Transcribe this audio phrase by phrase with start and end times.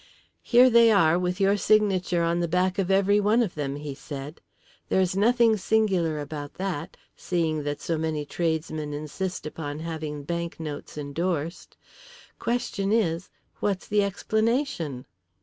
[0.41, 3.93] "Here they are, with your signature on the back of every one of them," he
[3.93, 4.41] said.
[4.89, 10.97] "There is nothing singular about that, seeing that so many tradesmen insist upon having banknotes
[10.97, 11.77] endorsed.
[12.39, 13.29] Question is,
[13.59, 15.05] What's the explanation?"